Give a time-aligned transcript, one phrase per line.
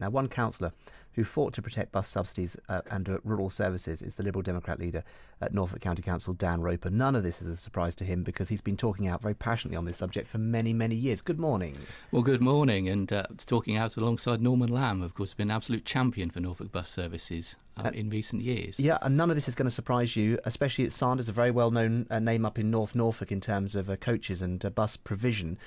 [0.00, 0.72] Now, one councillor
[1.18, 4.78] who fought to protect bus subsidies uh, and uh, rural services is the Liberal Democrat
[4.78, 5.02] leader
[5.40, 6.90] at Norfolk County Council, Dan Roper.
[6.90, 9.76] None of this is a surprise to him because he's been talking out very passionately
[9.76, 11.20] on this subject for many, many years.
[11.20, 11.76] Good morning.
[12.12, 12.88] Well, good morning.
[12.88, 16.70] And uh, talking out alongside Norman Lamb, of course, been an absolute champion for Norfolk
[16.70, 18.78] bus services um, in recent years.
[18.78, 21.50] Yeah, and none of this is going to surprise you, especially at Sanders, a very
[21.50, 24.70] well known uh, name up in North Norfolk in terms of uh, coaches and uh,
[24.70, 25.58] bus provision.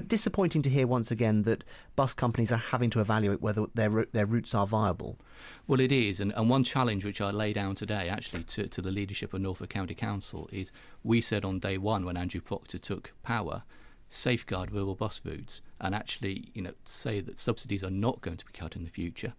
[0.00, 1.62] But disappointing to hear once again that
[1.94, 5.18] bus companies are having to evaluate whether their their routes are viable.
[5.66, 8.80] Well, it is, and, and one challenge which I lay down today, actually, to, to
[8.80, 10.72] the leadership of Norfolk County Council is
[11.04, 13.64] we said on day one when Andrew Proctor took power,
[14.08, 18.46] safeguard rural bus routes, and actually, you know, say that subsidies are not going to
[18.46, 19.34] be cut in the future.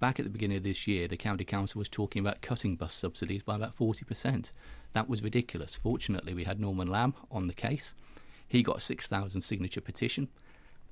[0.00, 2.94] Back at the beginning of this year, the county council was talking about cutting bus
[2.94, 4.50] subsidies by about 40%.
[4.94, 5.76] That was ridiculous.
[5.76, 7.92] Fortunately, we had Norman Lamb on the case
[8.48, 10.28] he got a 6,000 signature petition.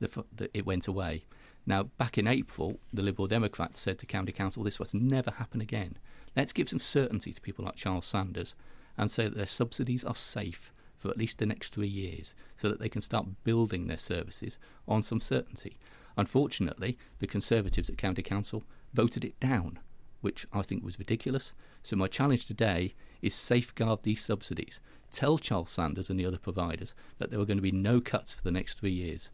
[0.01, 1.25] The, the, it went away.
[1.67, 5.61] Now, back in April, the Liberal Democrats said to County Council this must never happen
[5.61, 5.97] again.
[6.37, 8.55] Let's give some certainty to people like Charles Sanders
[8.99, 12.69] and say that their subsidies are safe for at least the next three years so
[12.69, 15.79] that they can start building their services on some certainty.
[16.17, 19.79] Unfortunately, the Conservatives at County Council voted it down,
[20.21, 21.53] which I think was ridiculous.
[21.83, 24.81] So, my challenge today is safeguard these subsidies
[25.11, 28.35] tell Charles Sanders and the other providers that there were going to be no cuts
[28.35, 29.31] for the next three years.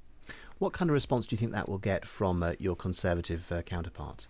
[0.59, 3.63] What kind of response do you think that will get from uh, your Conservative uh,
[3.63, 4.29] counterparts?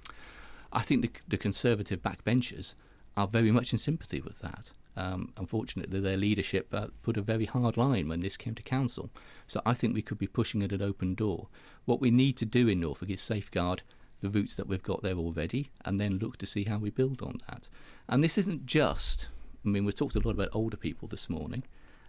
[0.72, 2.74] I think the, the Conservative backbenchers
[3.16, 4.70] are very much in sympathy with that.
[4.96, 9.10] Um, unfortunately, their leadership uh, put a very hard line when this came to council.
[9.46, 11.48] So I think we could be pushing at an open door.
[11.84, 13.82] What we need to do in Norfolk is safeguard
[14.20, 17.22] the routes that we've got there already and then look to see how we build
[17.22, 17.68] on that.
[18.08, 19.28] And this isn't just
[19.64, 21.64] I mean, we talked a lot about older people this morning,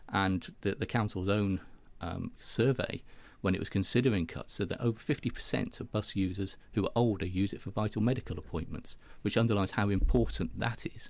[0.10, 1.62] and the, the council's own
[2.00, 3.04] um, survey,
[3.42, 7.26] when it was considering cuts, said that over 50% of bus users who are older
[7.26, 11.10] use it for vital medical appointments, which underlines how important that is.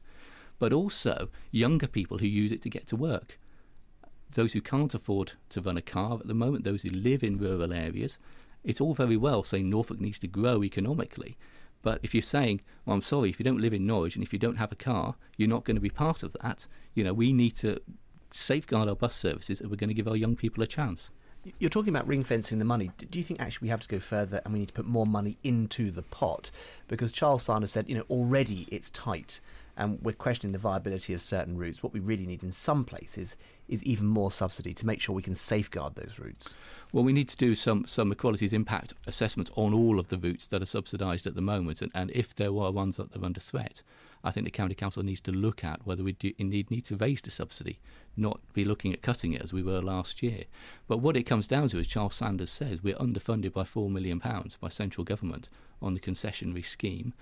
[0.57, 3.37] But also younger people who use it to get to work.
[4.33, 7.37] Those who can't afford to run a car at the moment, those who live in
[7.37, 8.17] rural areas,
[8.63, 11.37] it's all very well saying Norfolk needs to grow economically,
[11.81, 14.33] but if you're saying, well, I'm sorry, if you don't live in Norwich and if
[14.33, 17.13] you don't have a car, you're not going to be part of that, you know,
[17.13, 17.79] we need to
[18.33, 21.09] safeguard our bus services and we're going to give our young people a chance.
[21.57, 22.91] You're talking about ring fencing the money.
[22.97, 25.07] Do you think actually we have to go further and we need to put more
[25.07, 26.51] money into the pot?
[26.87, 29.39] Because Charles Sanders said, you know, already it's tight
[29.77, 31.81] and we're questioning the viability of certain routes.
[31.81, 33.37] What we really need in some places
[33.67, 36.55] is even more subsidy to make sure we can safeguard those routes.
[36.91, 40.45] Well, we need to do some, some equalities impact assessments on all of the routes
[40.47, 43.39] that are subsidised at the moment, and, and if there are ones that are under
[43.39, 43.81] threat,
[44.23, 46.97] I think the county council needs to look at whether we do indeed need to
[46.97, 47.79] raise the subsidy,
[48.15, 50.43] not be looking at cutting it as we were last year.
[50.87, 54.19] But what it comes down to, as Charles Sanders says, we're underfunded by £4 million
[54.19, 55.49] by central government
[55.81, 57.13] on the concessionary scheme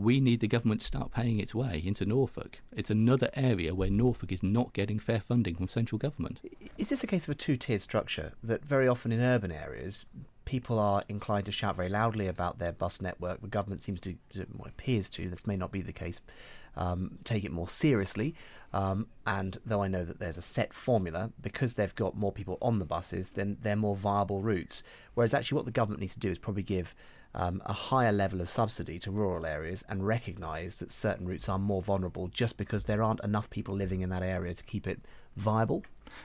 [0.00, 2.60] we need the government to start paying its way into Norfolk.
[2.74, 6.40] It's another area where Norfolk is not getting fair funding from central government.
[6.78, 10.06] Is this a case of a two tiered structure that very often in urban areas
[10.50, 13.40] people are inclined to shout very loudly about their bus network?
[13.40, 14.16] The government seems to,
[14.56, 16.20] well, appears to, this may not be the case,
[16.76, 18.34] um, take it more seriously.
[18.72, 22.58] Um, and though I know that there's a set formula, because they've got more people
[22.60, 24.82] on the buses, then they're more viable routes.
[25.14, 26.96] Whereas actually, what the government needs to do is probably give
[27.32, 31.60] um, a higher level of subsidy to rural areas and recognise that certain routes are
[31.60, 34.98] more vulnerable just because there aren't enough people living in that area to keep it
[35.36, 35.84] viable.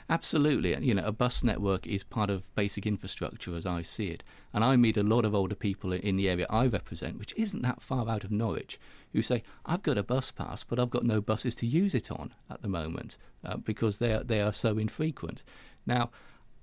[0.10, 0.76] Absolutely.
[0.86, 4.24] You know, a bus network is part of basic infrastructure as I see it.
[4.54, 7.62] And I meet a lot of older people in the area I represent, which isn't
[7.64, 8.80] that far out of Norwich,
[9.14, 12.12] who say, I've got a bus pass, but I've got no buses to use it
[12.12, 15.44] on at the moment uh, because they are, they are so infrequent.
[15.86, 16.12] Now,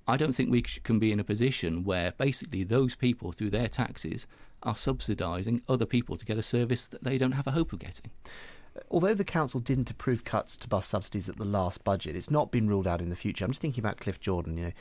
[0.07, 3.69] I don't think we can be in a position where basically those people, through their
[3.69, 4.27] taxes,
[4.63, 7.79] are subsidising other people to get a service that they don't have a hope of
[7.79, 8.11] getting.
[8.91, 12.51] Although the council didn't approve cuts to bus subsidies at the last budget, it's not
[12.51, 13.45] been ruled out in the future.
[13.45, 14.73] I'm just thinking about Cliff Jordan, you know,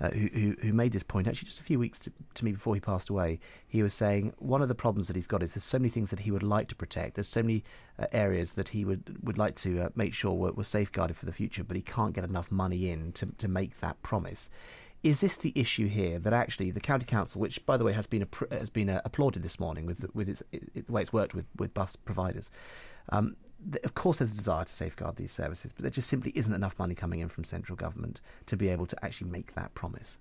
[0.00, 2.52] uh, who, who, who made this point actually just a few weeks to, to, me
[2.52, 3.38] before he passed away.
[3.68, 6.10] He was saying one of the problems that he's got is there's so many things
[6.10, 7.14] that he would like to protect.
[7.14, 7.62] There's so many
[7.98, 11.26] uh, areas that he would would like to uh, make sure were, were safeguarded for
[11.26, 14.50] the future, but he can't get enough money in to to make that promise.
[15.04, 18.06] Is this the issue here that actually the county council, which by the way has
[18.06, 21.34] been has been uh, applauded this morning with with its, it, the way it's worked
[21.34, 22.50] with with bus providers,
[23.10, 23.36] um,
[23.84, 26.78] of course there's a desire to safeguard these services, but there just simply isn't enough
[26.78, 30.16] money coming in from central government to be able to actually make that promise.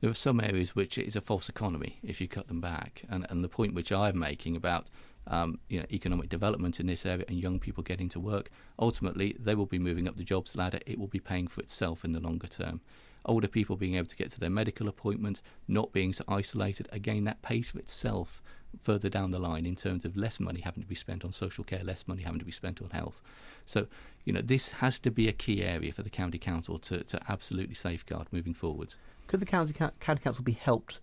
[0.00, 3.04] There are some areas which it is a false economy if you cut them back,
[3.08, 4.90] and and the point which I'm making about
[5.28, 9.36] um, you know, economic development in this area and young people getting to work, ultimately
[9.38, 10.80] they will be moving up the jobs ladder.
[10.84, 12.80] It will be paying for itself in the longer term.
[13.26, 16.88] Older people being able to get to their medical appointments, not being so isolated.
[16.92, 18.42] Again, that pays for itself
[18.82, 21.64] further down the line in terms of less money having to be spent on social
[21.64, 23.20] care, less money having to be spent on health.
[23.64, 23.86] So,
[24.24, 27.20] you know, this has to be a key area for the county council to, to
[27.28, 28.96] absolutely safeguard moving forwards.
[29.26, 31.00] Could the county, county council be helped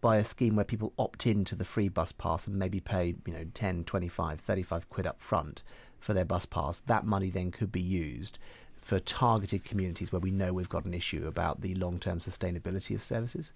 [0.00, 3.32] by a scheme where people opt into the free bus pass and maybe pay, you
[3.32, 5.62] know, 10, 25, 35 quid up front
[5.98, 6.80] for their bus pass?
[6.80, 8.38] That money then could be used
[8.84, 13.02] for targeted communities where we know we've got an issue about the long-term sustainability of
[13.02, 13.50] services?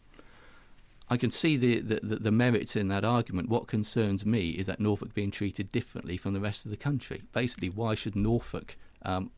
[1.11, 3.51] I can see the, the, the, merits in that argument.
[3.51, 7.23] What concerns me is that Norfolk being treated differently from the rest of the country.
[7.33, 9.31] Basically, why should Norfolk um,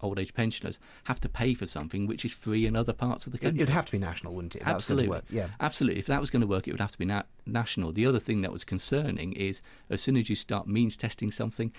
[0.00, 3.32] old age pensioners have to pay for something which is free in other parts of
[3.32, 3.62] the country?
[3.62, 4.62] It'd have to be national, wouldn't it?
[4.64, 5.20] Absolutely.
[5.28, 5.48] Yeah.
[5.58, 5.98] Absolutely.
[5.98, 7.92] If that was going to work, it would have to be na- national.
[7.92, 9.60] The other thing that was concerning is
[9.90, 11.72] as soon as you start means testing something,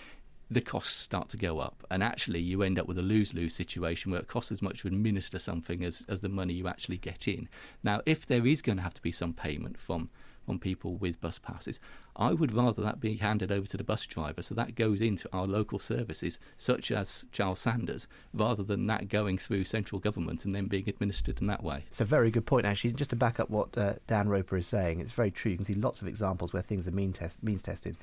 [0.53, 1.85] the costs start to go up.
[1.89, 4.81] And actually, you end up with a lose lose situation where it costs as much
[4.81, 7.49] to administer something as, as the money you actually get in.
[7.83, 10.09] Now, if there is going to have to be some payment from
[10.47, 11.79] on people with bus passes.
[12.15, 15.27] I would rather that be handed over to the bus driver so that goes into
[15.33, 20.53] our local services, such as Charles Sanders, rather than that going through central government and
[20.53, 21.85] then being administered in that way.
[21.87, 22.93] It's a very good point, actually.
[22.93, 25.51] Just to back up what uh, Dan Roper is saying, it's very true.
[25.51, 27.97] You can see lots of examples where things are mean test- means tested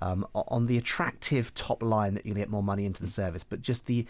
[0.00, 3.10] um, on the attractive top line that you're going to get more money into the
[3.10, 4.06] service, but just the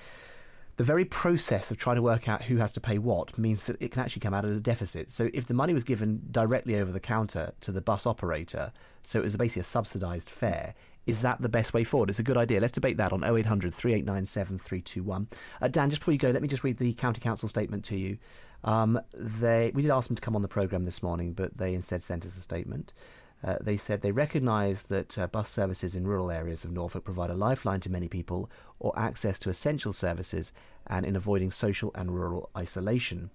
[0.77, 3.77] the very process of trying to work out who has to pay what means that
[3.83, 5.11] it can actually come out at a deficit.
[5.11, 8.73] So if the money was given directly over the counter to the bus operator,
[9.03, 10.75] so it was basically a subsidised fare,
[11.07, 12.09] is that the best way forward?
[12.09, 12.61] It's a good idea.
[12.61, 15.29] Let's debate that on 0800 389 7321.
[15.61, 17.97] Uh, Dan, just before you go, let me just read the County Council statement to
[17.97, 18.17] you.
[18.65, 21.75] Um, they, we did ask them to come on the programme this morning, but they
[21.75, 22.95] instead sent us a statement.
[23.43, 27.31] Uh, they said they recognise that uh, bus services in rural areas of Norfolk provide
[27.31, 30.53] a lifeline to many people or access to essential services
[30.87, 33.31] and in avoiding social and rural isolation.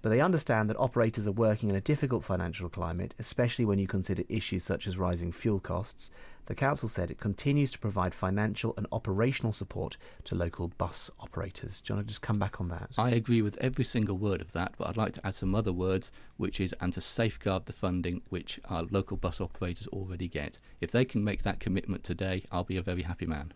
[0.00, 3.86] But they understand that operators are working in a difficult financial climate, especially when you
[3.86, 6.10] consider issues such as rising fuel costs.
[6.46, 11.82] The council said it continues to provide financial and operational support to local bus operators.
[11.82, 12.90] Do you want to just come back on that?
[12.96, 15.74] I agree with every single word of that, but I'd like to add some other
[15.74, 20.58] words, which is and to safeguard the funding which our local bus operators already get.
[20.80, 23.52] If they can make that commitment today, I'll be a very happy man.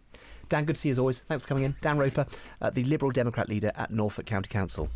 [0.50, 1.20] Dan, good to see you as always.
[1.20, 1.74] Thanks for coming in.
[1.80, 2.26] Dan Roper,
[2.60, 4.90] uh, the Liberal Democrat leader at Norfolk County Council.